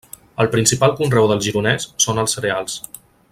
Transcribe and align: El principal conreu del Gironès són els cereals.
El 0.43 0.47
principal 0.53 0.95
conreu 1.01 1.29
del 1.33 1.43
Gironès 1.49 1.87
són 2.07 2.23
els 2.23 2.35
cereals. 2.39 2.81